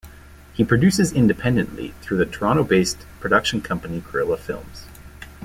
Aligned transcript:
He 0.55 0.63
produces 0.63 1.11
independently 1.13 1.93
through 2.01 2.17
the 2.17 2.25
Toronto-based 2.25 3.05
production 3.19 3.61
company 3.61 4.01
Guerrilla 4.11 4.37
Films. 4.37 4.87